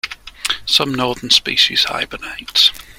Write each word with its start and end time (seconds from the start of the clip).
Some 0.65 0.95
northern 0.95 1.29
species 1.29 1.83
hibernate. 1.83 2.71